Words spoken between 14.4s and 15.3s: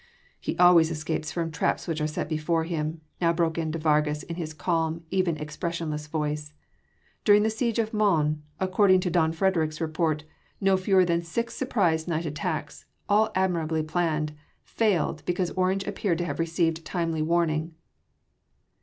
failed,